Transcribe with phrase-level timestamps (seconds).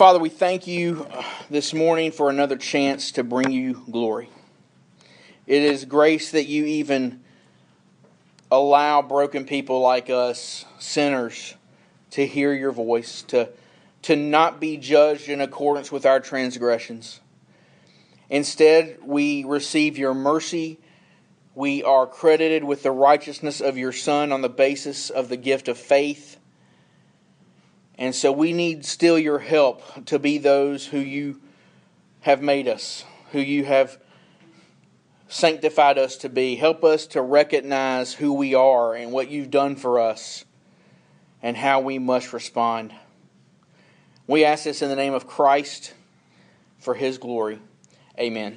[0.00, 4.30] Father, we thank you uh, this morning for another chance to bring you glory.
[5.46, 7.20] It is grace that you even
[8.50, 11.54] allow broken people like us, sinners,
[12.12, 13.50] to hear your voice, to,
[14.00, 17.20] to not be judged in accordance with our transgressions.
[18.30, 20.78] Instead, we receive your mercy.
[21.54, 25.68] We are credited with the righteousness of your Son on the basis of the gift
[25.68, 26.38] of faith.
[28.00, 31.38] And so we need still your help to be those who you
[32.22, 33.98] have made us, who you have
[35.28, 36.56] sanctified us to be.
[36.56, 40.46] Help us to recognize who we are and what you've done for us
[41.42, 42.94] and how we must respond.
[44.26, 45.92] We ask this in the name of Christ
[46.78, 47.58] for his glory.
[48.18, 48.56] Amen.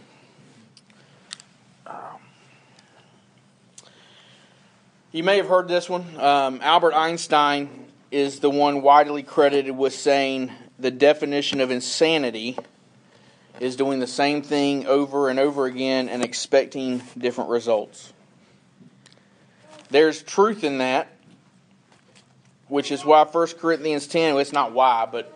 [5.12, 6.06] You may have heard this one.
[6.18, 7.83] Um, Albert Einstein
[8.14, 12.56] is the one widely credited with saying the definition of insanity
[13.60, 18.14] is doing the same thing over and over again and expecting different results.
[19.90, 21.08] There's truth in that,
[22.68, 25.36] which is why 1 Corinthians 10, well, it's not why, but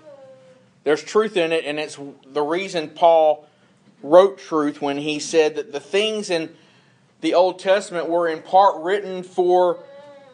[0.84, 1.97] there's truth in it, and it's
[2.28, 3.47] the reason Paul
[4.03, 6.56] wrote truth when he said that the things in
[7.22, 9.80] the Old Testament were in part written for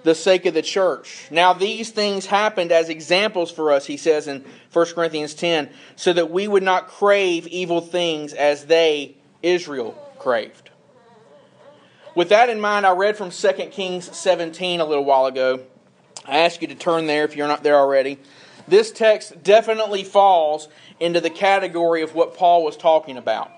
[0.04, 1.28] the sake of the church.
[1.32, 6.14] Now, these things happened as examples for us, he says in 1 Corinthians 10, so
[6.14, 10.70] that we would not crave evil things as they, Israel, craved.
[12.16, 15.62] With that in mind, I read from 2 Kings 17 a little while ago.
[16.26, 18.20] I ask you to turn there if you're not there already.
[18.68, 23.52] This text definitely falls into the category of what Paul was talking about.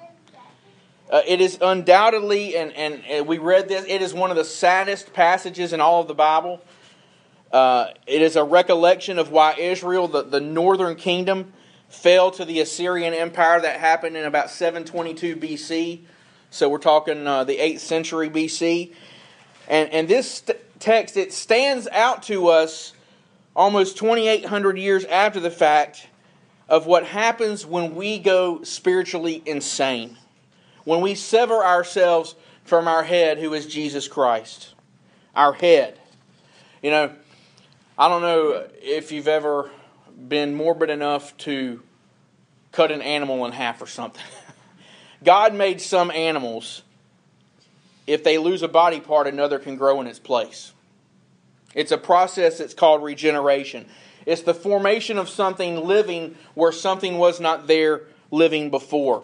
[1.16, 4.44] Uh, it is undoubtedly, and, and, and, we read this, it is one of the
[4.44, 6.60] saddest passages in all of the Bible.
[7.54, 11.54] Uh, it is a recollection of why Israel, the, the northern kingdom,
[11.88, 16.02] fell to the Assyrian Empire that happened in about 722 BC.
[16.50, 18.94] So we're talking uh, the 8th century BC.
[19.70, 22.92] And, and this st- text, it stands out to us
[23.56, 26.10] almost 2,800 years after the fact
[26.68, 30.18] of what happens when we go spiritually insane
[30.86, 34.74] when we sever ourselves from our head, who is Jesus Christ.
[35.36, 36.00] Our head.
[36.82, 37.12] You know,
[37.98, 39.70] I don't know if you've ever
[40.28, 41.82] been morbid enough to
[42.72, 44.24] cut an animal in half or something.
[45.24, 46.84] God made some animals,
[48.06, 50.74] if they lose a body part, another can grow in its place.
[51.74, 53.86] It's a process that's called regeneration.
[54.26, 59.24] It's the formation of something living where something was not there living before.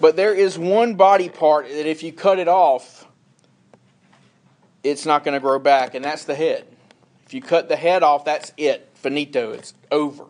[0.00, 3.06] But there is one body part that if you cut it off,
[4.82, 6.66] it's not going to grow back, and that's the head.
[7.26, 8.88] If you cut the head off, that's it.
[8.94, 9.52] Finito.
[9.52, 10.24] It's over.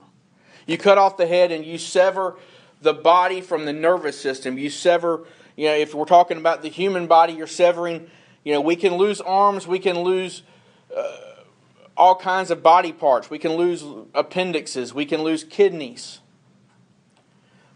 [0.67, 2.37] You cut off the head and you sever
[2.81, 4.59] the body from the nervous system.
[4.59, 8.11] You sever, you know, if we're talking about the human body, you're severing,
[8.44, 10.43] you know, we can lose arms, we can lose
[10.97, 11.17] uh,
[11.97, 13.31] all kinds of body parts.
[13.31, 13.84] We can lose
[14.15, 16.21] appendixes, we can lose kidneys.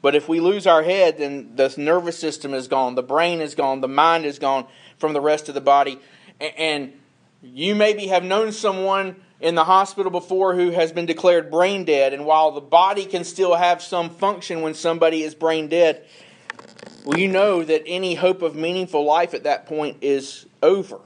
[0.03, 3.55] But if we lose our head, then the nervous system is gone, the brain is
[3.55, 4.67] gone, the mind is gone
[4.99, 5.99] from the rest of the body.
[6.41, 6.93] And
[7.43, 12.13] you maybe have known someone in the hospital before who has been declared brain dead,
[12.13, 16.05] and while the body can still have some function when somebody is brain dead,
[17.05, 21.01] well, you know that any hope of meaningful life at that point is over.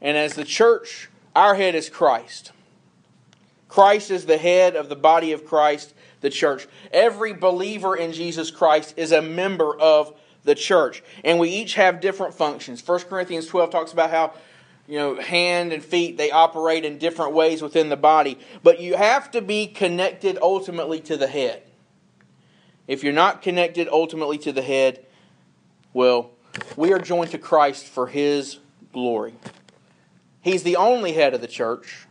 [0.00, 2.52] And as the church, our head is Christ.
[3.68, 6.66] Christ is the head of the body of Christ, the church.
[6.92, 10.14] Every believer in Jesus Christ is a member of
[10.44, 11.02] the church.
[11.24, 12.86] And we each have different functions.
[12.86, 14.32] 1 Corinthians 12 talks about how
[14.86, 18.96] you know hand and feet they operate in different ways within the body, but you
[18.96, 21.62] have to be connected ultimately to the head.
[22.86, 25.04] If you're not connected ultimately to the head,
[25.92, 26.30] well,
[26.74, 28.58] we are joined to Christ for his
[28.92, 29.34] glory.
[30.40, 32.06] He's the only head of the church.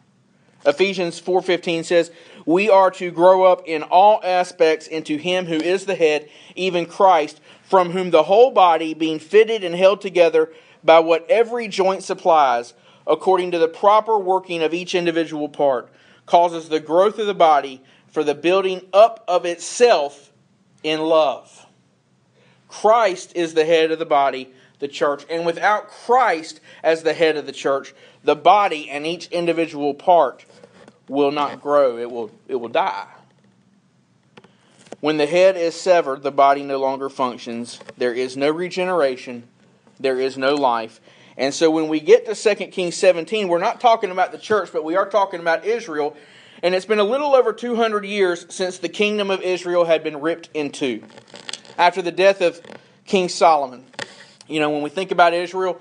[0.65, 2.11] Ephesians 4:15 says,
[2.47, 6.85] "We are to grow up in all aspects into him who is the head, even
[6.85, 12.03] Christ, from whom the whole body being fitted and held together by what every joint
[12.03, 12.73] supplies,
[13.05, 15.89] according to the proper working of each individual part,
[16.25, 20.31] causes the growth of the body for the building up of itself
[20.83, 21.65] in love."
[22.69, 27.35] Christ is the head of the body, the church, and without Christ as the head
[27.35, 27.93] of the church,
[28.23, 30.45] the body and each individual part
[31.07, 33.07] will not grow, it will, it will die.
[34.99, 37.79] When the head is severed, the body no longer functions.
[37.97, 39.47] There is no regeneration,
[39.99, 40.99] there is no life.
[41.37, 44.69] And so when we get to 2 Kings 17, we're not talking about the church,
[44.73, 46.17] but we are talking about Israel.
[46.63, 50.19] And it's been a little over 200 years since the kingdom of Israel had been
[50.19, 51.03] ripped in two.
[51.77, 52.59] After the death of
[53.05, 53.85] King Solomon.
[54.47, 55.79] You know, when we think about Israel,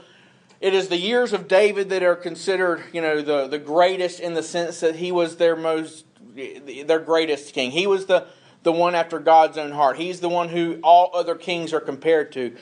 [0.61, 4.35] it is the years of David that are considered, you know, the, the greatest in
[4.35, 6.05] the sense that he was their most
[6.35, 7.71] their greatest king.
[7.71, 8.27] He was the,
[8.63, 9.97] the one after God's own heart.
[9.97, 12.55] He's the one who all other kings are compared to.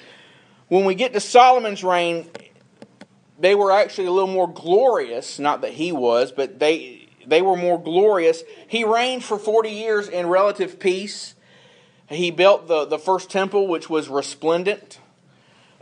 [0.68, 2.28] When we get to Solomon's reign,
[3.38, 7.56] they were actually a little more glorious, not that he was, but they they were
[7.56, 8.42] more glorious.
[8.68, 11.34] He reigned for 40 years in relative peace.
[12.08, 14.98] He built the, the first temple, which was resplendent.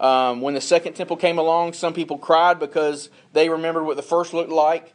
[0.00, 4.02] Um, when the second temple came along, some people cried because they remembered what the
[4.02, 4.94] first looked like.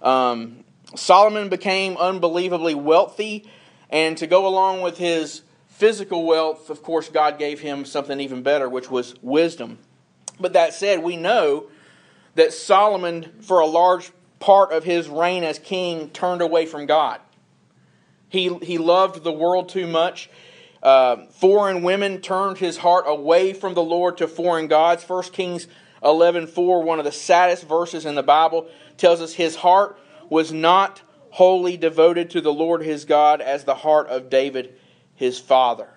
[0.00, 0.64] Um,
[0.94, 3.50] Solomon became unbelievably wealthy,
[3.90, 8.42] and to go along with his physical wealth, of course, God gave him something even
[8.42, 9.78] better, which was wisdom.
[10.40, 11.66] But that said, we know
[12.34, 17.20] that Solomon, for a large part of his reign as king, turned away from God.
[18.28, 20.28] He, he loved the world too much.
[20.82, 25.08] Uh, foreign women turned his heart away from the Lord to foreign gods.
[25.08, 25.66] 1 Kings
[26.02, 30.52] 11 4, one of the saddest verses in the Bible, tells us his heart was
[30.52, 34.78] not wholly devoted to the Lord his God as the heart of David
[35.14, 35.88] his father.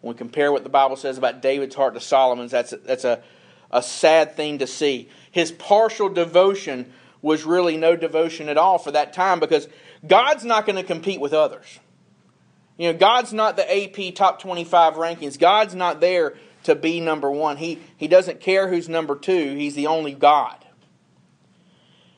[0.00, 3.04] When we compare what the Bible says about David's heart to Solomon's, that's a, that's
[3.04, 3.22] a,
[3.70, 5.10] a sad thing to see.
[5.30, 6.92] His partial devotion
[7.22, 9.68] was really no devotion at all for that time because
[10.06, 11.78] God's not going to compete with others.
[12.80, 15.38] You know, God's not the AP top 25 rankings.
[15.38, 17.58] God's not there to be number one.
[17.58, 20.56] He, he doesn't care who's number two, He's the only God.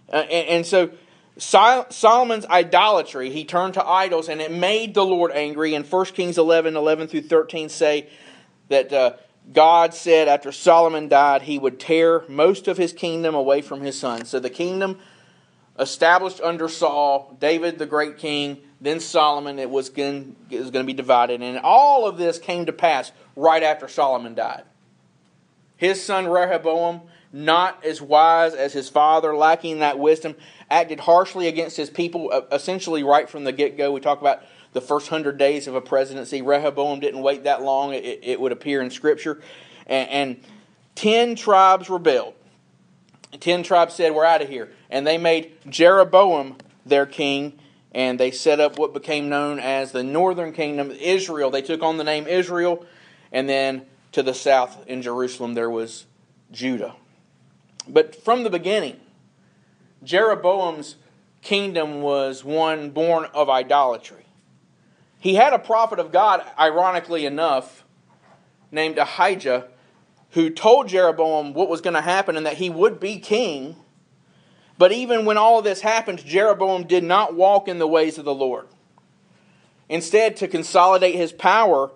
[0.08, 0.92] Uh, and, and, so
[1.36, 5.74] Solomon's idolatry, he turned to idols, and it made the Lord angry.
[5.74, 8.08] And 1 Kings 11 11 through 13 say
[8.68, 9.14] that uh,
[9.52, 13.98] God said after Solomon died, he would tear most of his kingdom away from his
[13.98, 14.26] son.
[14.26, 15.00] So the kingdom
[15.78, 20.84] established under Saul, David the great king, then Solomon, it was going, it was going
[20.84, 21.40] to be divided.
[21.40, 24.64] And all of this came to pass right after Solomon died.
[25.76, 27.02] His son Rehoboam,
[27.32, 30.36] not as wise as his father, lacking that wisdom,
[30.70, 33.92] acted harshly against his people, essentially right from the get go.
[33.92, 34.42] We talk about
[34.72, 36.42] the first hundred days of a presidency.
[36.42, 39.40] Rehoboam didn't wait that long, it, it would appear in Scripture.
[39.86, 40.40] And, and
[40.94, 42.34] ten tribes rebelled.
[43.40, 44.70] Ten tribes said, We're out of here.
[44.92, 47.58] And they made Jeroboam their king
[47.94, 51.50] and they set up what became known as the northern kingdom, of Israel.
[51.50, 52.86] They took on the name Israel,
[53.30, 56.06] and then to the south in Jerusalem there was
[56.50, 56.94] Judah.
[57.88, 58.98] But from the beginning,
[60.02, 60.96] Jeroboam's
[61.42, 64.26] kingdom was one born of idolatry.
[65.18, 67.84] He had a prophet of God, ironically enough,
[68.70, 69.68] named Ahijah,
[70.30, 73.76] who told Jeroboam what was going to happen and that he would be king
[74.78, 78.24] but even when all of this happened, Jeroboam did not walk in the ways of
[78.24, 78.66] the Lord.
[79.88, 81.90] Instead, to consolidate his power,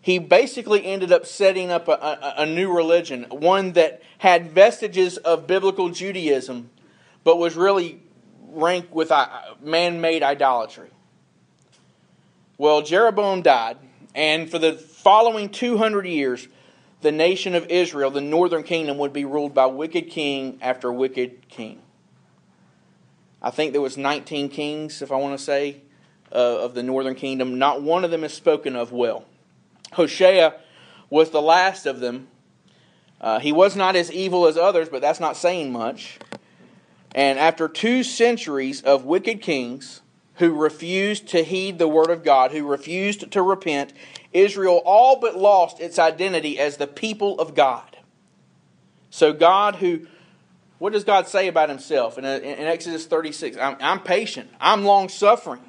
[0.00, 5.16] he basically ended up setting up a, a, a new religion, one that had vestiges
[5.18, 6.70] of biblical Judaism,
[7.24, 8.00] but was really
[8.50, 9.28] ranked with uh,
[9.60, 10.90] man made idolatry.
[12.58, 13.76] Well, Jeroboam died,
[14.14, 16.48] and for the following 200 years,
[17.00, 21.48] the nation of Israel, the northern kingdom, would be ruled by wicked king after wicked
[21.48, 21.80] king.
[23.42, 25.82] I think there was 19 kings, if I want to say,
[26.30, 27.58] uh, of the northern kingdom.
[27.58, 29.24] Not one of them is spoken of well.
[29.92, 30.52] Hoshea
[31.10, 32.28] was the last of them.
[33.20, 36.18] Uh, he was not as evil as others, but that's not saying much.
[37.14, 40.00] And after two centuries of wicked kings
[40.36, 43.92] who refused to heed the word of God, who refused to repent,
[44.32, 47.98] Israel all but lost its identity as the people of God.
[49.10, 50.06] So God, who
[50.82, 53.56] what does God say about himself in, in Exodus 36?
[53.56, 55.62] I'm, I'm patient, I'm long suffering.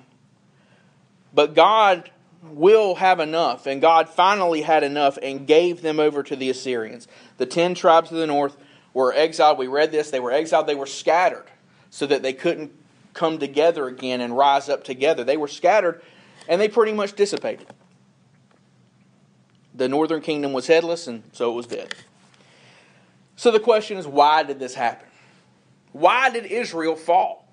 [1.32, 2.10] But God
[2.42, 7.08] will have enough, and God finally had enough and gave them over to the Assyrians.
[7.38, 8.58] The ten tribes of the north
[8.96, 9.60] were exiled.
[9.60, 10.10] We read this.
[10.10, 11.46] They were exiled, they were scattered
[11.92, 12.72] so that they couldn't
[13.14, 15.24] come together again and rise up together.
[15.24, 16.02] They were scattered
[16.48, 17.68] and they pretty much dissipated.
[19.76, 21.94] The northern kingdom was headless, and so it was dead.
[23.36, 25.08] So the question is why did this happen?
[25.92, 27.44] Why did Israel fall?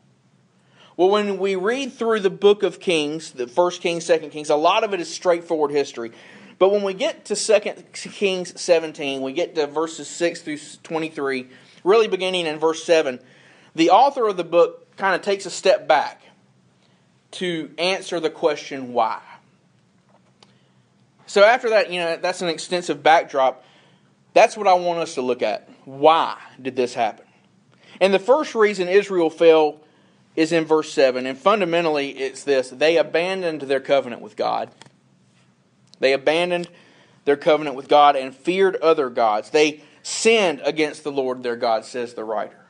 [0.96, 4.56] Well, when we read through the book of Kings, the first Kings, second Kings, a
[4.56, 6.12] lot of it is straightforward history.
[6.58, 11.49] But when we get to second Kings 17, we get to verses 6 through 23,
[11.84, 13.18] really beginning in verse 7,
[13.75, 16.20] the author of the book kind of takes a step back
[17.30, 19.22] to answer the question why.
[21.26, 23.64] So after that, you know, that's an extensive backdrop.
[24.34, 25.66] That's what I want us to look at.
[25.84, 27.26] Why did this happen?
[28.00, 29.80] And the first reason Israel fell
[30.37, 31.26] is in verse 7.
[31.26, 34.70] And fundamentally, it's this they abandoned their covenant with God.
[35.99, 36.68] They abandoned
[37.25, 39.50] their covenant with God and feared other gods.
[39.50, 42.66] They sinned against the Lord their God, says the writer.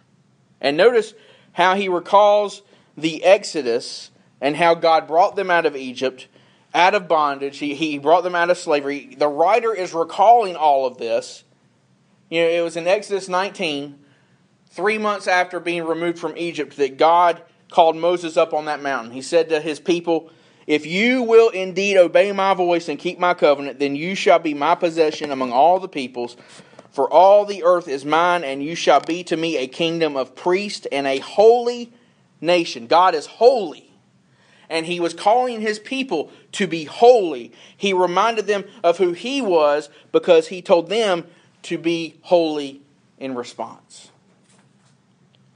[0.60, 1.14] And notice
[1.52, 2.62] how he recalls
[2.96, 6.26] the Exodus and how God brought them out of Egypt,
[6.74, 7.58] out of bondage.
[7.58, 9.14] He, he brought them out of slavery.
[9.16, 11.44] The writer is recalling all of this.
[12.30, 13.98] You know, it was in Exodus 19,
[14.68, 19.12] three months after being removed from Egypt, that God called Moses up on that mountain.
[19.12, 20.30] He said to his people,
[20.66, 24.54] If you will indeed obey my voice and keep my covenant, then you shall be
[24.54, 26.36] my possession among all the peoples.
[26.92, 30.36] For all the earth is mine, and you shall be to me a kingdom of
[30.36, 31.92] priests and a holy
[32.40, 32.86] nation.
[32.86, 33.90] God is holy.
[34.68, 37.52] And he was calling his people to be holy.
[37.76, 41.26] He reminded them of who he was because he told them
[41.62, 42.80] to be holy
[43.18, 44.10] in response.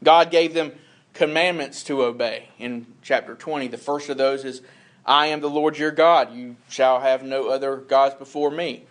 [0.03, 0.73] God gave them
[1.15, 2.49] commandments to obey.
[2.59, 4.61] In chapter 20, the first of those is
[5.07, 6.35] I am the Lord your God.
[6.35, 8.85] You shall have no other gods before me.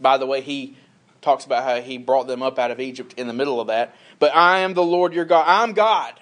[0.00, 0.76] By the way, he
[1.20, 3.94] talks about how he brought them up out of Egypt in the middle of that.
[4.18, 5.44] But I am the Lord your God.
[5.46, 6.14] I'm God.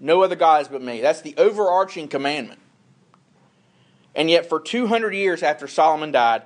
[0.00, 1.00] No other gods but me.
[1.00, 2.60] That's the overarching commandment.
[4.14, 6.42] And yet, for 200 years after Solomon died,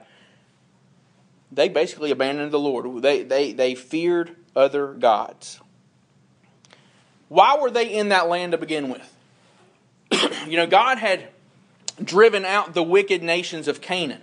[1.52, 3.02] they basically abandoned the Lord.
[3.02, 5.60] They, they, they feared other gods.
[7.28, 9.16] Why were they in that land to begin with?
[10.48, 11.28] you know, God had
[12.02, 14.22] driven out the wicked nations of Canaan,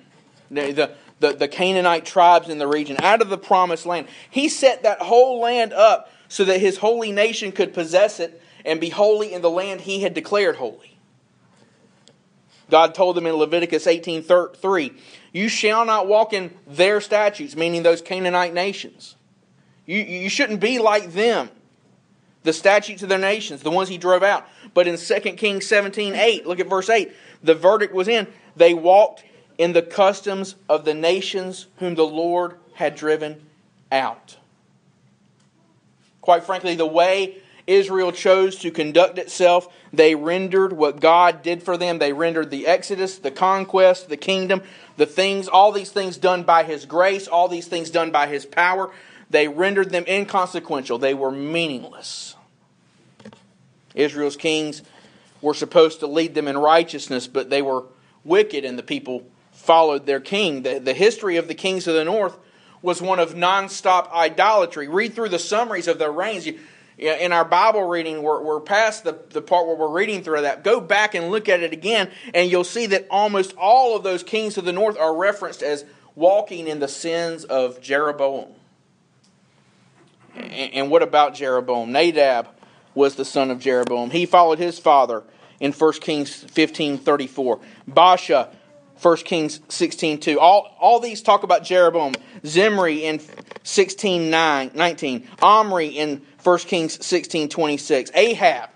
[0.50, 4.08] the, the, the, Canaanite tribes in the region, out of the promised land.
[4.30, 8.80] He set that whole land up so that his holy nation could possess it and
[8.80, 10.93] be holy in the land he had declared holy.
[12.74, 14.94] God told them in Leviticus 18:3,
[15.32, 19.16] "You shall not walk in their statutes," meaning those Canaanite nations.
[19.86, 21.52] You, you shouldn't be like them
[22.42, 24.48] the statutes of their nations, the ones he drove out.
[24.74, 27.12] But in 2 Kings 17 8, look at verse 8,
[27.44, 28.26] the verdict was in.
[28.56, 29.24] They walked
[29.60, 33.48] in the customs of the nations whom the Lord had driven
[33.92, 34.38] out.
[36.22, 41.78] Quite frankly, the way Israel chose to conduct itself, they rendered what God did for
[41.78, 42.00] them.
[42.00, 44.64] They rendered the Exodus, the conquest, the kingdom,
[44.98, 48.46] the things, all these things done by His grace, all these things done by His
[48.46, 48.92] power,
[49.30, 51.00] they rendered them inconsequential.
[51.00, 52.36] They were meaningless.
[53.96, 54.84] Israel's kings
[55.42, 57.84] were supposed to lead them in righteousness, but they were
[58.24, 60.64] wicked, and the people followed their king.
[60.64, 62.38] The, the history of the kings of the north
[62.82, 64.88] was one of nonstop idolatry.
[64.88, 66.46] Read through the summaries of their reigns.
[66.46, 66.60] You,
[66.98, 70.64] in our Bible reading, we're, we're past the, the part where we're reading through that.
[70.64, 74.24] Go back and look at it again, and you'll see that almost all of those
[74.24, 75.86] kings of the north are referenced as
[76.16, 78.50] walking in the sins of Jeroboam.
[80.36, 81.92] And, and what about Jeroboam?
[81.92, 82.48] Nadab
[82.96, 84.12] was the son of Jeroboam.
[84.12, 85.24] He followed his father
[85.60, 87.60] in 1 Kings 15 34.
[87.90, 88.54] Baasha,
[89.02, 90.40] 1 Kings 16 2.
[90.40, 92.14] All, all these talk about Jeroboam.
[92.46, 93.22] Zimri in
[93.64, 95.28] 16 9, 19.
[95.42, 98.12] Omri in 1 Kings 16 26.
[98.14, 98.70] Ahab.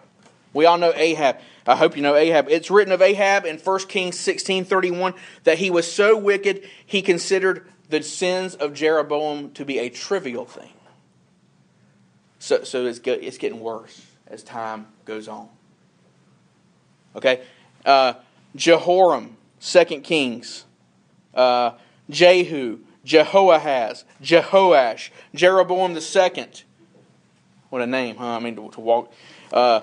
[0.53, 1.37] We all know Ahab.
[1.65, 2.47] I hope you know Ahab.
[2.49, 7.01] It's written of Ahab in 1 Kings 16 31 that he was so wicked he
[7.01, 10.73] considered the sins of Jeroboam to be a trivial thing.
[12.39, 15.49] So, so it's, it's getting worse as time goes on.
[17.15, 17.41] Okay?
[17.85, 18.13] Uh,
[18.55, 20.65] Jehoram, 2 Kings.
[21.33, 21.71] Uh,
[22.09, 26.63] Jehu, Jehoahaz, Jehoash, Jeroboam the second.
[27.69, 28.25] What a name, huh?
[28.25, 29.11] I mean, to, to walk.
[29.51, 29.81] Uh,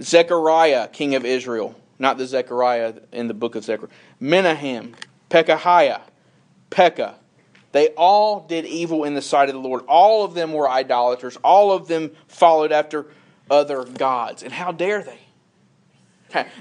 [0.00, 1.74] Zechariah, king of Israel.
[1.98, 3.90] Not the Zechariah in the book of Zechariah.
[4.20, 4.94] Menahem,
[5.30, 6.00] Pekahiah,
[6.70, 7.16] Pekah,
[7.72, 9.84] they all did evil in the sight of the Lord.
[9.88, 11.36] All of them were idolaters.
[11.38, 13.06] All of them followed after
[13.50, 14.42] other gods.
[14.42, 15.18] And how dare they?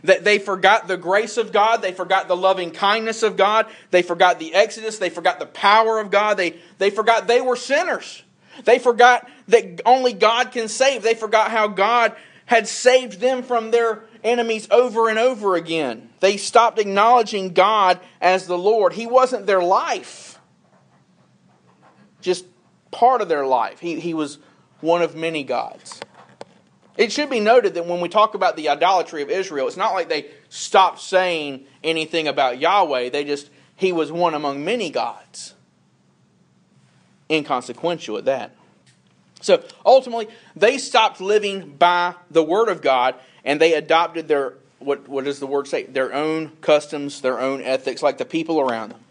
[0.03, 4.37] They forgot the grace of God, they forgot the loving kindness of God, they forgot
[4.37, 8.23] the Exodus, they forgot the power of God, they, they forgot they were sinners.
[8.65, 11.03] They forgot that only God can save.
[11.03, 16.09] They forgot how God had saved them from their enemies over and over again.
[16.19, 18.93] They stopped acknowledging God as the Lord.
[18.93, 20.33] He wasn't their life
[22.23, 22.45] just
[22.89, 23.79] part of their life.
[23.79, 24.39] He, he was
[24.81, 25.99] one of many gods.
[26.97, 29.93] It should be noted that when we talk about the idolatry of Israel, it's not
[29.93, 33.09] like they stopped saying anything about Yahweh.
[33.09, 35.55] They just, he was one among many gods.
[37.33, 38.55] Inconsequential at that.
[39.41, 45.09] So ultimately, they stopped living by the Word of God and they adopted their, what,
[45.09, 45.83] what does the Word say?
[45.83, 49.01] Their own customs, their own ethics, like the people around them.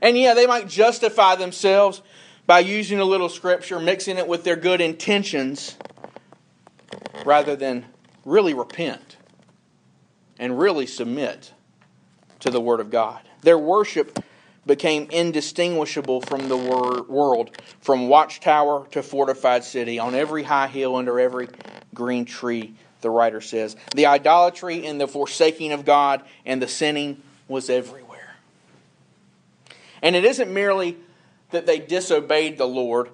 [0.00, 2.00] And yeah, they might justify themselves
[2.46, 5.76] by using a little scripture, mixing it with their good intentions,
[7.24, 7.84] rather than
[8.24, 9.16] really repent
[10.38, 11.52] and really submit
[12.40, 13.20] to the Word of God.
[13.42, 14.22] Their worship
[14.66, 20.96] became indistinguishable from the wor- world, from watchtower to fortified city, on every high hill,
[20.96, 21.48] under every
[21.92, 23.76] green tree, the writer says.
[23.94, 28.34] The idolatry and the forsaking of God and the sinning was everywhere.
[30.02, 30.96] And it isn't merely
[31.50, 33.10] that they disobeyed the Lord,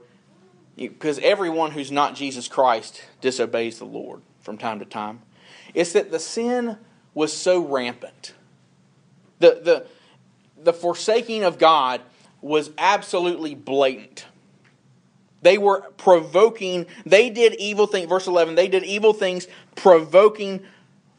[0.76, 5.20] because everyone who's not Jesus Christ disobeys the Lord from time to time.
[5.74, 6.78] It's that the sin
[7.12, 8.34] was so rampant.
[9.40, 9.86] The, the,
[10.62, 12.00] the forsaking of God
[12.40, 14.26] was absolutely blatant.
[15.42, 18.08] They were provoking, they did evil things.
[18.08, 20.60] Verse 11, they did evil things provoking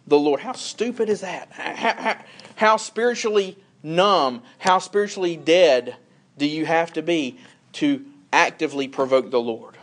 [0.05, 0.41] the Lord.
[0.41, 1.51] How stupid is that?
[1.51, 2.17] How, how,
[2.55, 5.95] how spiritually numb, how spiritually dead
[6.37, 7.39] do you have to be
[7.73, 9.77] to actively provoke the Lord?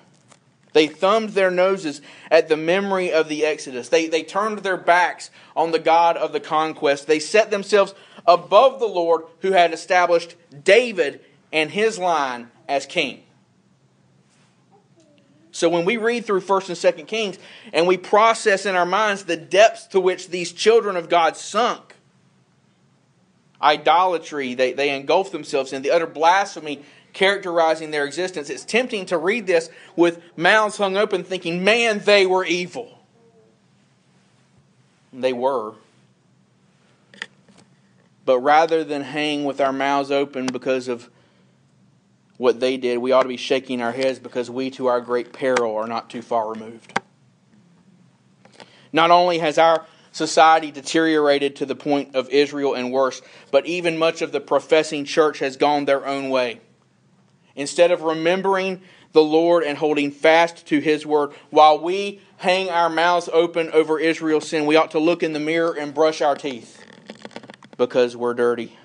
[0.73, 2.00] They thumbed their noses
[2.31, 3.88] at the memory of the Exodus.
[3.88, 7.07] They, they turned their backs on the God of the conquest.
[7.07, 7.95] They set themselves
[8.28, 11.20] above the Lord who had established David
[11.50, 13.23] and his line as king.
[15.50, 17.38] So when we read through 1st and 2nd Kings
[17.73, 21.97] and we process in our minds the depths to which these children of God sunk,
[23.61, 29.16] idolatry they, they engulf themselves in, the utter blasphemy characterizing their existence, it's tempting to
[29.16, 32.97] read this with mouths hung open thinking, man, they were evil.
[35.12, 35.75] They were.
[38.28, 41.08] But rather than hang with our mouths open because of
[42.37, 45.32] what they did, we ought to be shaking our heads because we, to our great
[45.32, 47.00] peril, are not too far removed.
[48.92, 53.97] Not only has our society deteriorated to the point of Israel and worse, but even
[53.97, 56.61] much of the professing church has gone their own way.
[57.56, 58.82] Instead of remembering
[59.12, 63.99] the Lord and holding fast to His word, while we hang our mouths open over
[63.99, 66.85] Israel's sin, we ought to look in the mirror and brush our teeth
[67.78, 68.76] because we're dirty.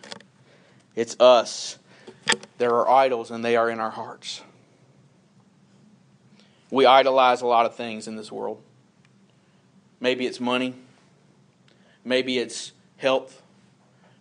[0.96, 1.78] It's us.
[2.60, 4.42] There are idols, and they are in our hearts.
[6.72, 8.62] We idolize a lot of things in this world.
[10.00, 10.76] Maybe it's money.
[12.06, 13.42] Maybe it's health.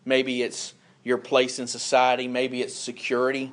[0.05, 2.27] Maybe it's your place in society.
[2.27, 3.53] Maybe it's security.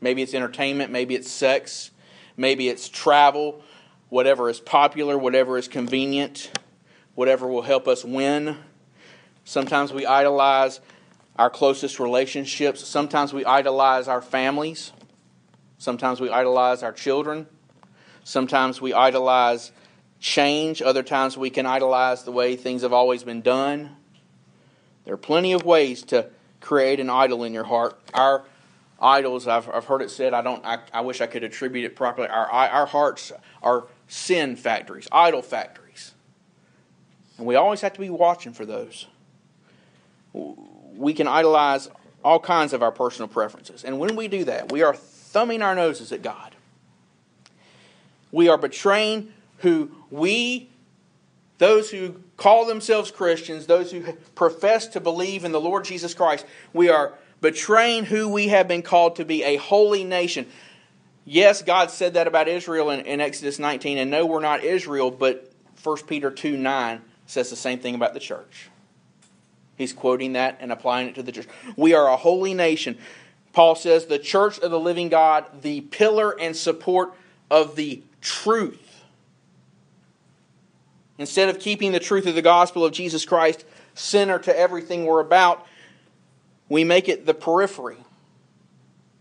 [0.00, 0.92] Maybe it's entertainment.
[0.92, 1.90] Maybe it's sex.
[2.36, 3.62] Maybe it's travel.
[4.08, 6.50] Whatever is popular, whatever is convenient,
[7.14, 8.56] whatever will help us win.
[9.48, 10.78] Sometimes we idolize
[11.36, 12.86] our closest relationships.
[12.86, 14.92] Sometimes we idolize our families.
[15.78, 17.46] Sometimes we idolize our children.
[18.24, 19.72] Sometimes we idolize
[20.20, 20.82] change.
[20.82, 23.96] Other times we can idolize the way things have always been done.
[25.06, 26.28] There are plenty of ways to
[26.60, 27.98] create an idol in your heart.
[28.12, 28.44] Our
[29.00, 31.96] idols, I've, I've heard it said, I, don't, I, I wish I could attribute it
[31.96, 32.28] properly.
[32.28, 33.32] Our, our hearts
[33.62, 36.12] are sin factories, idol factories.
[37.38, 39.06] And we always have to be watching for those
[40.32, 41.88] we can idolize
[42.24, 43.84] all kinds of our personal preferences.
[43.84, 46.54] And when we do that, we are thumbing our noses at God.
[48.32, 50.68] We are betraying who we,
[51.58, 56.44] those who call themselves Christians, those who profess to believe in the Lord Jesus Christ,
[56.72, 60.46] we are betraying who we have been called to be a holy nation.
[61.24, 65.10] Yes, God said that about Israel in, in Exodus 19, and no, we're not Israel,
[65.10, 68.70] but 1 Peter 2 9 says the same thing about the church.
[69.78, 71.46] He's quoting that and applying it to the church.
[71.76, 72.98] We are a holy nation.
[73.52, 77.14] Paul says, the church of the living God, the pillar and support
[77.50, 79.04] of the truth.
[81.16, 83.64] Instead of keeping the truth of the gospel of Jesus Christ
[83.94, 85.64] center to everything we're about,
[86.68, 87.96] we make it the periphery.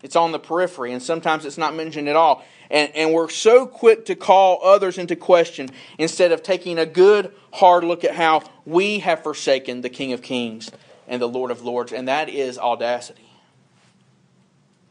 [0.03, 2.45] It's on the periphery, and sometimes it's not mentioned at all.
[2.69, 7.33] And, and we're so quick to call others into question instead of taking a good,
[7.53, 10.69] hard look at how we have forsaken the King of Kings
[11.07, 11.93] and the Lord of Lords.
[11.93, 13.29] And that is audacity.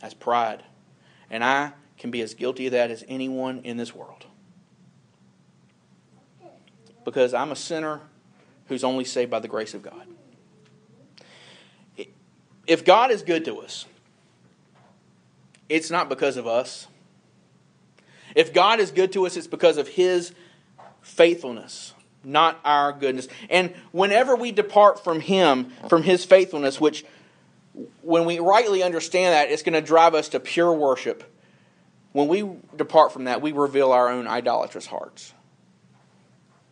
[0.00, 0.64] That's pride.
[1.30, 4.26] And I can be as guilty of that as anyone in this world.
[7.04, 8.00] Because I'm a sinner
[8.66, 10.06] who's only saved by the grace of God.
[12.66, 13.86] If God is good to us,
[15.68, 16.86] it's not because of us.
[18.34, 20.32] If God is good to us, it's because of His
[21.00, 23.28] faithfulness, not our goodness.
[23.48, 27.04] And whenever we depart from Him, from His faithfulness, which
[28.02, 31.24] when we rightly understand that, it's going to drive us to pure worship.
[32.12, 35.34] When we depart from that, we reveal our own idolatrous hearts.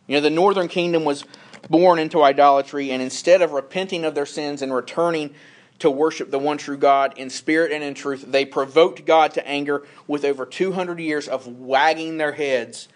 [0.07, 1.23] You know, the northern kingdom was
[1.69, 5.33] born into idolatry, and instead of repenting of their sins and returning
[5.79, 8.25] to worship the one true God in spirit and in truth.
[8.27, 12.87] They provoked God to anger with over 200 years of wagging their heads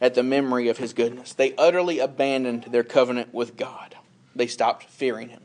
[0.00, 1.32] at the memory of his goodness.
[1.32, 3.96] They utterly abandoned their covenant with God.
[4.34, 5.42] They stopped fearing him.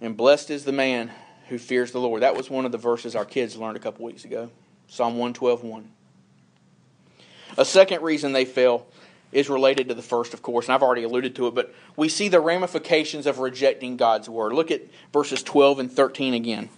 [0.00, 1.12] And blessed is the man
[1.48, 2.22] who fears the Lord.
[2.22, 4.50] That was one of the verses our kids learned a couple weeks ago.
[4.88, 5.90] Psalm 112 1.
[7.58, 8.86] A second reason they fell
[9.32, 12.08] is related to the first, of course, and I've already alluded to it, but we
[12.08, 14.52] see the ramifications of rejecting God's word.
[14.52, 16.68] Look at verses 12 and 13 again.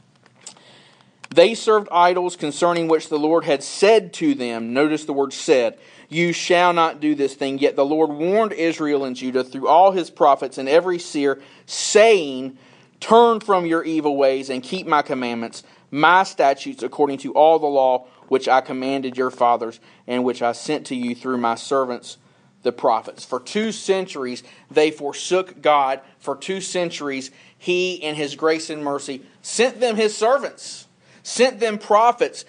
[1.34, 5.76] They served idols concerning which the Lord had said to them, notice the word said,
[6.08, 7.58] You shall not do this thing.
[7.58, 12.56] Yet the Lord warned Israel and Judah through all his prophets and every seer, saying,
[13.00, 17.66] Turn from your evil ways and keep my commandments, my statutes, according to all the
[17.66, 22.16] law which I commanded your fathers, and which I sent to you through my servants
[22.64, 23.24] the prophets.
[23.24, 26.00] For two centuries, they forsook God.
[26.18, 30.84] For two centuries, He, in His grace and mercy, sent them His servants
[31.24, 32.44] sent them prophets.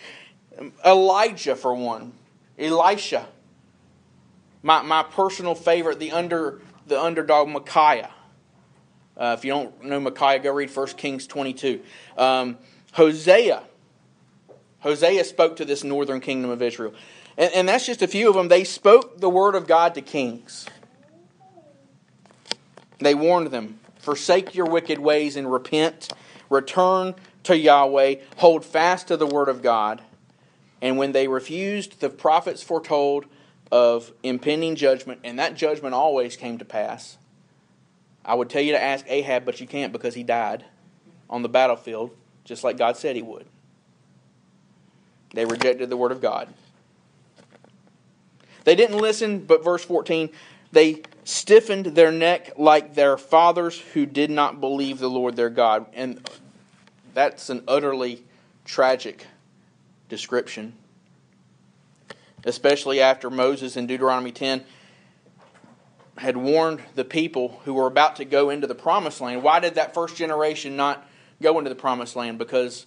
[0.85, 2.13] Elijah, for one,
[2.59, 3.27] Elisha.
[4.61, 8.11] My, my personal favorite, the under the underdog Micaiah.
[9.17, 11.81] Uh, if you don't know Micaiah, go read 1 Kings 22.
[12.17, 12.57] Um,
[12.93, 13.63] Hosea.
[14.79, 16.93] Hosea spoke to this northern kingdom of Israel.
[17.37, 18.47] And, and that's just a few of them.
[18.47, 20.65] They spoke the word of God to kings.
[22.99, 26.13] They warned them forsake your wicked ways and repent.
[26.49, 30.01] Return to Yahweh, hold fast to the word of God.
[30.81, 33.25] And when they refused, the prophets foretold
[33.71, 37.17] of impending judgment, and that judgment always came to pass.
[38.23, 40.63] I would tell you to ask Ahab, but you can't because he died
[41.29, 43.47] on the battlefield, just like God said he would.
[45.33, 46.53] They rejected the word of God.
[48.65, 50.29] They didn't listen, but verse 14,
[50.71, 55.85] they stiffened their neck like their fathers who did not believe the Lord their God.
[55.93, 56.27] And
[57.13, 58.23] that's an utterly
[58.65, 59.25] tragic
[60.09, 60.73] description,
[62.43, 64.63] especially after Moses in Deuteronomy 10
[66.17, 69.43] had warned the people who were about to go into the promised land.
[69.43, 71.05] Why did that first generation not
[71.41, 72.37] go into the promised land?
[72.37, 72.85] Because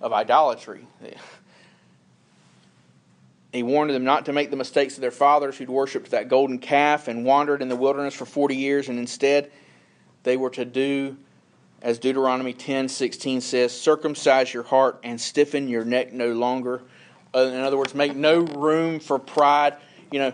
[0.00, 0.86] of idolatry.
[3.52, 6.58] He warned them not to make the mistakes of their fathers who'd worshipped that golden
[6.58, 9.50] calf and wandered in the wilderness for 40 years, and instead
[10.22, 11.16] they were to do
[11.82, 16.82] as Deuteronomy 10:16 says, circumcise your heart and stiffen your neck no longer.
[17.34, 19.76] Uh, in other words, make no room for pride,
[20.10, 20.32] you know,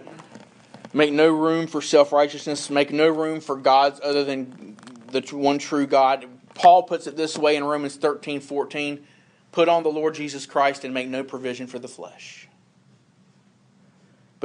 [0.93, 4.77] make no room for self-righteousness, make no room for gods other than
[5.13, 6.27] the one true God.
[6.55, 9.05] Paul puts it this way in Romans 13:14,
[9.53, 12.46] put on the Lord Jesus Christ and make no provision for the flesh.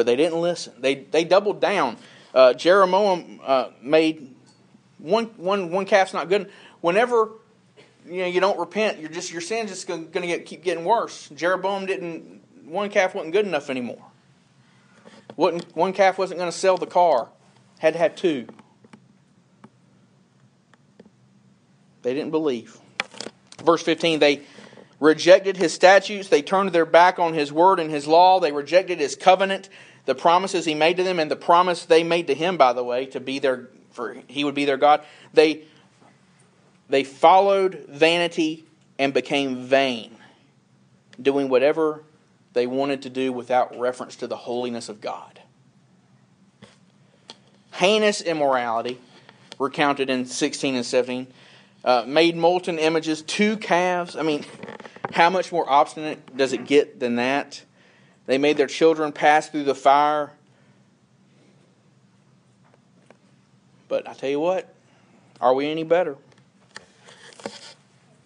[0.01, 0.73] But they didn't listen.
[0.79, 1.97] They they doubled down.
[2.33, 4.33] Uh, Jeroboam uh, made
[4.97, 6.49] one, one, one calf's not good
[6.81, 7.29] whenever
[8.07, 10.83] you know you don't repent, you're just your sin's just going to get keep getting
[10.83, 11.29] worse.
[11.29, 14.03] Jeroboam didn't one calf wasn't good enough anymore.
[15.37, 17.29] not one calf wasn't going to sell the car.
[17.77, 18.47] Had to have two.
[22.01, 22.79] They didn't believe.
[23.63, 24.41] Verse 15, they
[24.99, 26.29] rejected his statutes.
[26.29, 28.39] They turned their back on his word and his law.
[28.39, 29.69] They rejected his covenant,
[30.05, 32.83] the promises he made to them, and the promise they made to him, by the
[32.83, 35.03] way, to be their for he would be their God.
[35.33, 35.63] They
[36.89, 38.65] they followed vanity
[38.99, 40.15] and became vain,
[41.21, 42.03] doing whatever
[42.53, 45.39] they wanted to do without reference to the holiness of God.
[47.73, 48.99] Heinous immorality,
[49.57, 51.27] recounted in 16 and 17,
[51.85, 54.15] uh, made molten images, two calves.
[54.15, 54.45] I mean,
[55.13, 57.63] how much more obstinate does it get than that?
[58.31, 60.31] They made their children pass through the fire.
[63.89, 64.73] But I tell you what,
[65.41, 66.15] are we any better?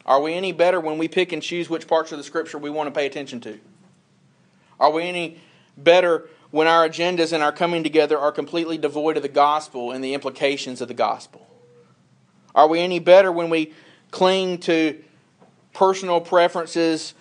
[0.05, 2.69] Are we any better when we pick and choose which parts of the scripture we
[2.69, 3.59] want to pay attention to?
[4.79, 5.39] Are we any
[5.75, 10.03] better when our agendas and our coming together are completely devoid of the gospel and
[10.03, 11.47] the implications of the gospel?
[12.53, 13.73] Are we any better when we
[14.11, 15.03] cling to
[15.73, 17.15] personal preferences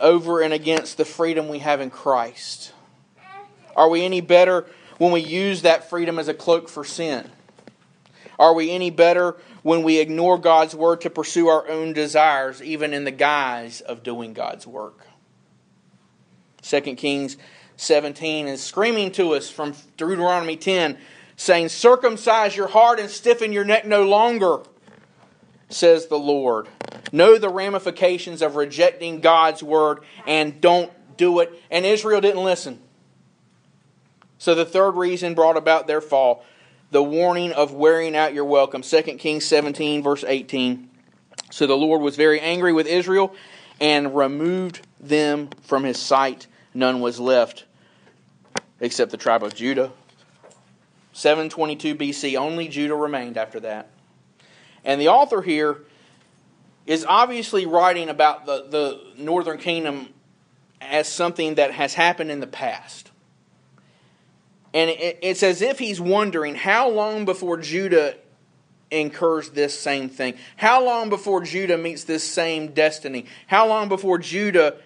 [0.00, 2.72] over and against the freedom we have in Christ?
[3.76, 4.66] Are we any better
[4.98, 7.30] when we use that freedom as a cloak for sin?
[8.38, 12.92] Are we any better when we ignore God's word to pursue our own desires, even
[12.92, 15.06] in the guise of doing God's work?
[16.62, 17.36] 2 Kings
[17.76, 20.98] 17 is screaming to us from Deuteronomy 10,
[21.36, 24.58] saying, Circumcise your heart and stiffen your neck no longer,
[25.68, 26.68] says the Lord.
[27.12, 31.52] Know the ramifications of rejecting God's word and don't do it.
[31.70, 32.80] And Israel didn't listen.
[34.38, 36.44] So the third reason brought about their fall
[36.90, 38.82] the warning of wearing out your welcome.
[38.82, 40.88] 2 Kings 17, verse 18.
[41.50, 43.34] So the Lord was very angry with Israel
[43.80, 46.46] and removed them from his sight.
[46.74, 47.64] none was left
[48.80, 49.90] except the tribe of Judah.
[51.12, 53.90] 722 BC, only Judah remained after that.
[54.88, 55.84] And the author here
[56.86, 60.08] is obviously writing about the, the northern kingdom
[60.80, 63.10] as something that has happened in the past.
[64.72, 68.16] And it, it's as if he's wondering how long before Judah
[68.90, 70.34] incurs this same thing?
[70.56, 73.26] How long before Judah meets this same destiny?
[73.46, 74.78] How long before Judah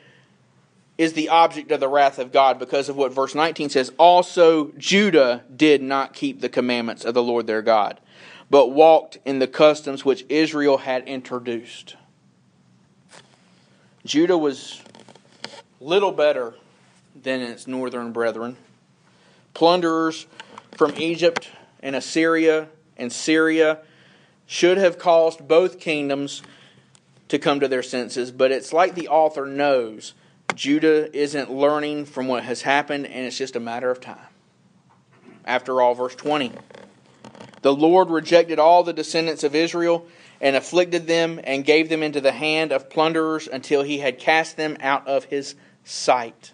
[0.98, 3.92] is the object of the wrath of God because of what verse 19 says?
[3.98, 8.00] Also, Judah did not keep the commandments of the Lord their God,
[8.52, 11.96] but walked in the customs which Israel had introduced.
[14.04, 14.82] Judah was
[15.80, 16.52] little better
[17.22, 18.58] than its northern brethren.
[19.54, 20.26] Plunderers
[20.76, 21.48] from Egypt
[21.80, 23.78] and Assyria and Syria
[24.44, 26.42] should have caused both kingdoms
[27.28, 30.12] to come to their senses, but it's like the author knows
[30.54, 34.28] Judah isn't learning from what has happened, and it's just a matter of time.
[35.46, 36.52] After all, verse 20
[37.62, 40.06] The Lord rejected all the descendants of Israel
[40.40, 44.56] and afflicted them and gave them into the hand of plunderers until he had cast
[44.56, 46.52] them out of his sight.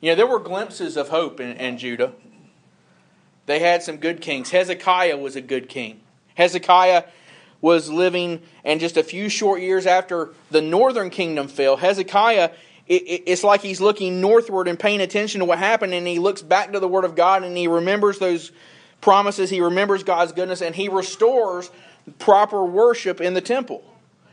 [0.00, 2.12] You know, there were glimpses of hope in, in Judah.
[3.46, 4.50] They had some good kings.
[4.50, 6.00] Hezekiah was a good king.
[6.34, 7.04] Hezekiah
[7.60, 12.50] was living, and just a few short years after the northern kingdom fell, Hezekiah,
[12.90, 16.72] it's like he's looking northward and paying attention to what happened, and he looks back
[16.72, 18.50] to the Word of God and he remembers those
[19.00, 21.70] promises, he remembers God's goodness, and he restores
[22.18, 23.84] proper worship in the temple.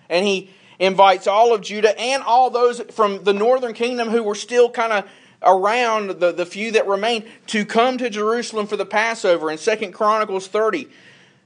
[0.09, 4.35] And he invites all of Judah and all those from the northern kingdom who were
[4.35, 5.09] still kind of
[5.43, 9.91] around the, the few that remain to come to Jerusalem for the Passover in Second
[9.91, 10.87] Chronicles 30.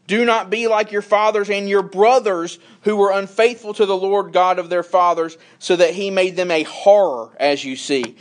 [0.07, 4.33] Do not be like your fathers and your brothers who were unfaithful to the Lord
[4.33, 8.17] God of their fathers, so that he made them a horror, as you see.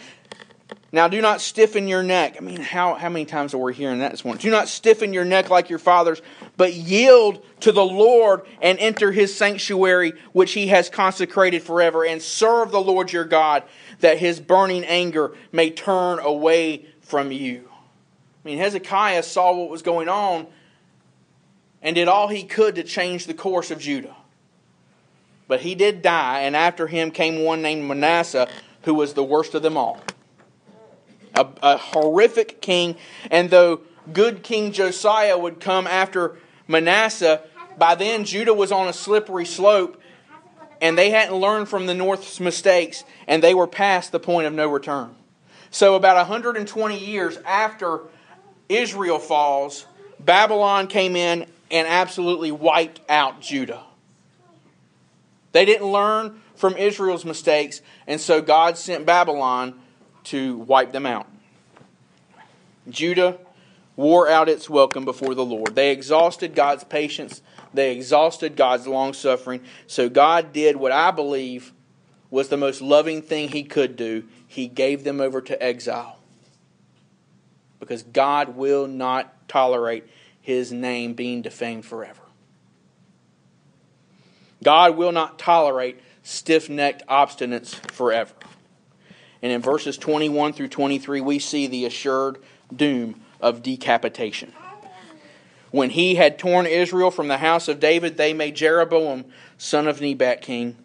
[0.93, 2.37] Now, do not stiffen your neck.
[2.37, 4.43] I mean, how, how many times are we hearing that this morning?
[4.43, 6.21] Do not stiffen your neck like your fathers,
[6.57, 12.21] but yield to the Lord and enter his sanctuary, which he has consecrated forever, and
[12.21, 13.63] serve the Lord your God,
[14.01, 17.69] that his burning anger may turn away from you.
[18.45, 20.49] I mean, Hezekiah saw what was going on
[21.83, 24.17] and did all he could to change the course of Judah.
[25.49, 28.49] But he did die, and after him came one named Manasseh,
[28.83, 30.01] who was the worst of them all
[31.35, 32.97] a, a horrific king.
[33.31, 33.81] And though
[34.13, 36.37] good King Josiah would come after
[36.69, 37.43] Manasseh,
[37.79, 40.01] by then Judah was on a slippery slope
[40.81, 44.53] and they hadn't learned from the North's mistakes and they were past the point of
[44.53, 45.15] no return.
[45.73, 48.01] So, about 120 years after
[48.69, 49.87] Israel falls,
[50.19, 53.85] Babylon came in and absolutely wiped out Judah.
[55.53, 59.81] They didn't learn from Israel's mistakes, and so God sent Babylon
[60.25, 61.27] to wipe them out.
[62.89, 63.39] Judah
[63.97, 65.75] wore out its welcome before the Lord.
[65.75, 69.63] They exhausted God's patience, they exhausted God's long suffering.
[69.87, 71.73] So God did what I believe
[72.31, 74.25] was the most loving thing He could do.
[74.47, 76.19] He gave them over to exile.
[77.79, 80.05] Because God will not tolerate
[80.41, 82.23] His name being defamed forever.
[84.63, 88.35] God will not tolerate stiff necked obstinance forever.
[89.43, 92.39] And in verses 21 through 23, we see the assured
[92.75, 94.53] doom of decapitation.
[95.71, 99.25] When he had torn Israel from the house of David, they made Jeroboam,
[99.57, 100.77] son of Nebat, king.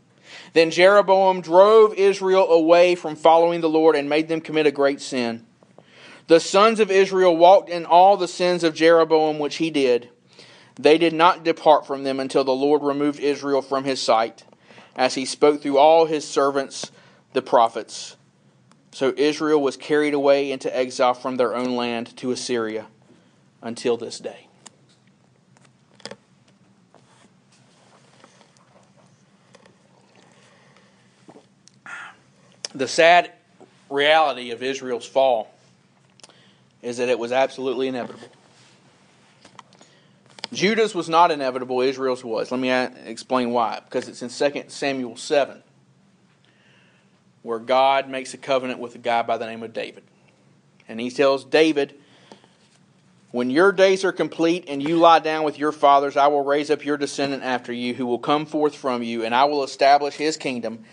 [0.54, 5.02] Then Jeroboam drove Israel away from following the Lord and made them commit a great
[5.02, 5.46] sin.
[6.28, 10.10] The sons of Israel walked in all the sins of Jeroboam which he did.
[10.76, 14.44] They did not depart from them until the Lord removed Israel from his sight,
[14.96, 16.92] as he spoke through all his servants,
[17.34, 18.18] the prophets.
[18.92, 22.88] So Israel was carried away into exile from their own land to Assyria
[23.62, 24.48] until this day.
[32.74, 33.32] The sad
[33.90, 35.55] reality of Israel's fall
[36.86, 38.30] is that it was absolutely inevitable.
[40.54, 42.52] Judah's was not inevitable, Israel's was.
[42.52, 42.70] Let me
[43.10, 43.82] explain why.
[43.84, 45.64] Because it's in 2 Samuel 7
[47.42, 50.04] where God makes a covenant with a guy by the name of David.
[50.88, 51.96] And he tells David,
[53.32, 56.70] When your days are complete and you lie down with your fathers, I will raise
[56.70, 60.16] up your descendant after you, who will come forth from you, and I will establish
[60.16, 60.86] his kingdom.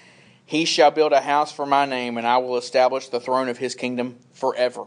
[0.45, 3.59] He shall build a house for my name, and I will establish the throne of
[3.59, 4.85] his kingdom forever.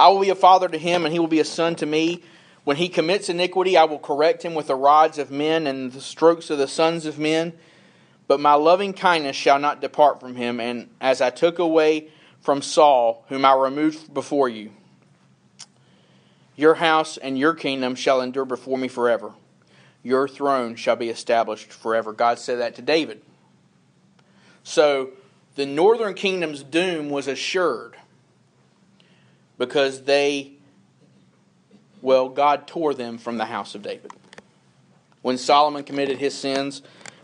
[0.00, 2.22] I will be a father to him, and he will be a son to me.
[2.64, 6.00] When he commits iniquity, I will correct him with the rods of men and the
[6.00, 7.52] strokes of the sons of men.
[8.26, 12.08] But my loving kindness shall not depart from him, and as I took away
[12.40, 14.70] from Saul, whom I removed before you,
[16.56, 19.34] your house and your kingdom shall endure before me forever.
[20.02, 22.14] Your throne shall be established forever.
[22.14, 23.20] God said that to David.
[24.62, 25.10] So
[25.56, 27.96] the northern kingdom's doom was assured
[29.60, 30.52] because they,
[32.00, 34.10] well, God tore them from the house of David.
[35.20, 36.80] When Solomon committed his sins,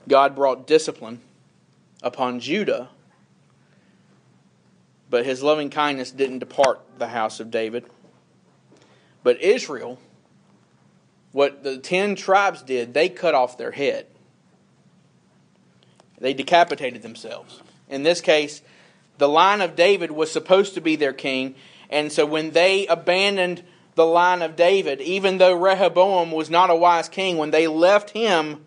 [0.06, 1.22] God brought discipline
[2.02, 2.90] upon Judah,
[5.08, 7.86] but his loving kindness didn't depart the house of David.
[9.22, 9.98] But Israel,
[11.32, 14.08] what the ten tribes did, they cut off their head.
[16.18, 17.62] They decapitated themselves.
[17.88, 18.60] In this case,
[19.16, 21.54] the line of David was supposed to be their king,
[21.90, 23.62] and so when they abandoned
[23.94, 28.10] the line of David, even though Rehoboam was not a wise king, when they left
[28.10, 28.64] him,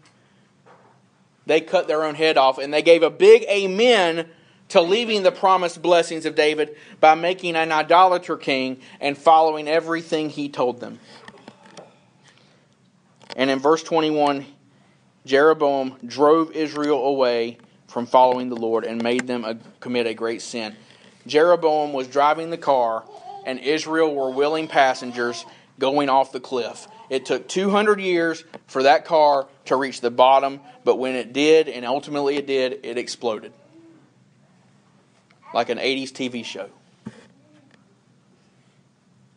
[1.45, 4.27] they cut their own head off, and they gave a big amen
[4.69, 10.29] to leaving the promised blessings of David by making an idolater king and following everything
[10.29, 10.99] he told them.
[13.36, 14.45] And in verse 21,
[15.25, 20.41] Jeroboam drove Israel away from following the Lord and made them a, commit a great
[20.41, 20.75] sin.
[21.30, 23.04] Jeroboam was driving the car,
[23.46, 25.46] and Israel were willing passengers
[25.80, 26.88] going off the cliff.
[27.10, 31.70] It took 200 years for that car to reach the bottom, but when it did,
[31.70, 33.54] and ultimately it did, it exploded.
[35.54, 36.70] Like an 80s TV show.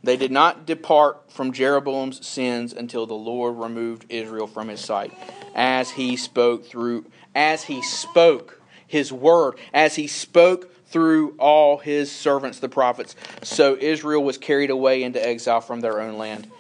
[0.05, 5.13] They did not depart from Jeroboam's sins until the Lord removed Israel from his sight,
[5.55, 12.13] as he spoke through as he spoke his word, as he spoke through all his
[12.13, 13.17] servants the prophets.
[13.43, 16.51] So Israel was carried away into exile from their own land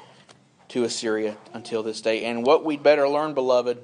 [0.68, 2.24] to Assyria until this day.
[2.24, 3.78] And what we'd better learn, beloved,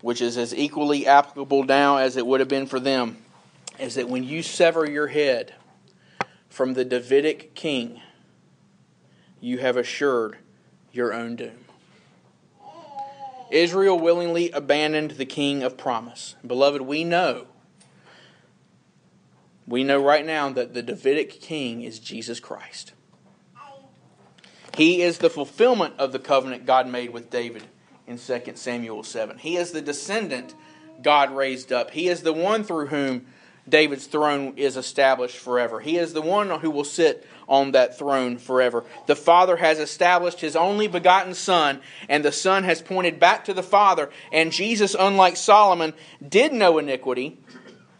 [0.00, 3.18] which is as equally applicable now as it would have been for them,
[3.78, 5.54] is that when you sever your head
[6.48, 8.00] from the Davidic king,
[9.40, 10.38] you have assured
[10.92, 11.64] your own doom.
[13.50, 16.36] Israel willingly abandoned the king of promise.
[16.46, 17.46] Beloved, we know,
[19.70, 22.92] we no right now that the Davidic king is Jesus Christ.
[24.76, 27.62] He is the fulfillment of the covenant God made with David
[28.06, 29.38] in 2 Samuel 7.
[29.38, 30.54] He is the descendant
[31.02, 31.92] God raised up.
[31.92, 33.26] He is the one through whom
[33.68, 35.78] David's throne is established forever.
[35.78, 38.84] He is the one who will sit on that throne forever.
[39.06, 43.54] The Father has established His only begotten Son, and the Son has pointed back to
[43.54, 44.10] the Father.
[44.32, 45.94] And Jesus, unlike Solomon,
[46.26, 47.38] did know iniquity.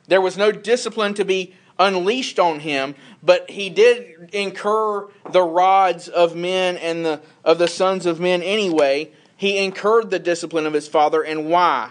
[0.09, 6.07] There was no discipline to be unleashed on him, but he did incur the rods
[6.09, 9.11] of men and the of the sons of men anyway.
[9.37, 11.91] He incurred the discipline of his father, and why?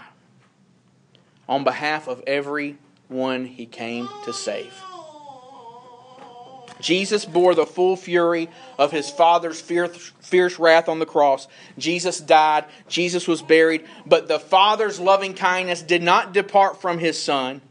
[1.49, 4.71] On behalf of every one he came to save.
[6.80, 11.47] Jesus bore the full fury of his Father's fierce, fierce wrath on the cross.
[11.78, 12.65] Jesus died.
[12.88, 13.86] Jesus was buried.
[14.06, 17.62] But the Father's loving kindness did not depart from his Son.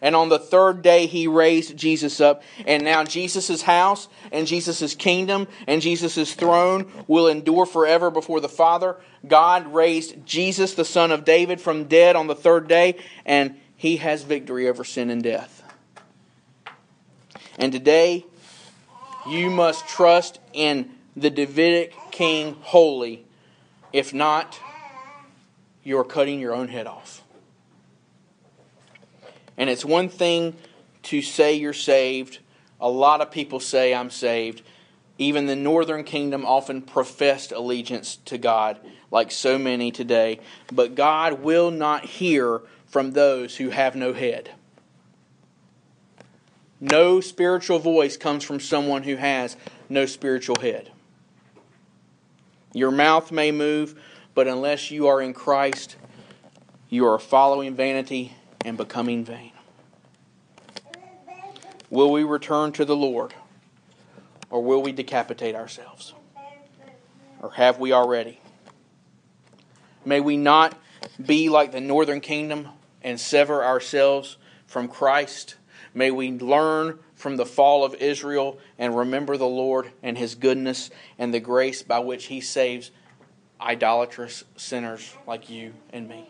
[0.00, 2.42] And on the third day, he raised Jesus up.
[2.66, 8.48] And now Jesus' house and Jesus' kingdom and Jesus' throne will endure forever before the
[8.48, 8.96] Father.
[9.26, 12.96] God raised Jesus, the Son of David, from dead on the third day.
[13.24, 15.62] And he has victory over sin and death.
[17.58, 18.26] And today,
[19.26, 23.24] you must trust in the Davidic king wholly.
[23.92, 24.60] If not,
[25.82, 27.22] you are cutting your own head off.
[29.56, 30.54] And it's one thing
[31.04, 32.38] to say you're saved.
[32.80, 34.62] A lot of people say I'm saved.
[35.18, 38.78] Even the northern kingdom often professed allegiance to God,
[39.10, 40.40] like so many today.
[40.72, 44.50] But God will not hear from those who have no head.
[46.80, 49.56] No spiritual voice comes from someone who has
[49.88, 50.90] no spiritual head.
[52.74, 53.98] Your mouth may move,
[54.34, 55.96] but unless you are in Christ,
[56.90, 58.34] you are following vanity
[58.66, 59.52] and becoming vain.
[61.90, 63.34] Will we return to the Lord,
[64.50, 66.14] or will we decapitate ourselves?
[67.40, 68.40] Or have we already?
[70.04, 70.76] May we not
[71.24, 72.68] be like the northern kingdom
[73.02, 75.56] and sever ourselves from Christ.
[75.94, 80.90] May we learn from the fall of Israel and remember the Lord and his goodness
[81.18, 82.90] and the grace by which he saves
[83.60, 86.28] idolatrous sinners like you and me.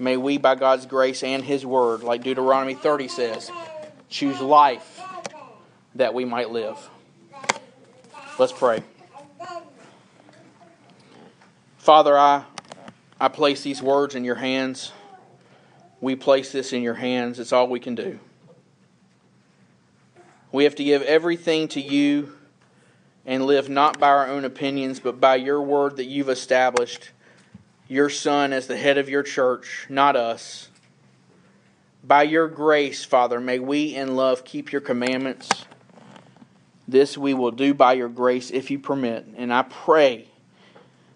[0.00, 3.50] May we, by God's grace and his word, like Deuteronomy 30 says,
[4.08, 5.00] choose life
[5.94, 6.76] that we might live.
[8.38, 8.82] Let's pray.
[11.78, 12.44] Father, I
[13.20, 14.92] I place these words in your hands.
[16.00, 17.38] We place this in your hands.
[17.38, 18.18] It's all we can do.
[20.50, 22.32] We have to give everything to you
[23.26, 27.10] and live not by our own opinions, but by your word that you've established,
[27.90, 30.68] your Son as the head of your church, not us.
[32.04, 35.48] By your grace, Father, may we in love keep your commandments.
[36.86, 39.26] This we will do by your grace if you permit.
[39.36, 40.28] And I pray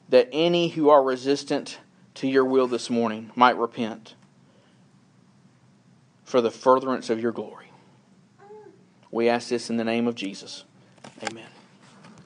[0.09, 1.79] that any who are resistant
[2.15, 4.17] to your will this morning might repent
[6.25, 7.71] for the furtherance of your glory.
[9.13, 10.65] We ask this in the name of Jesus.
[11.23, 11.54] Amen.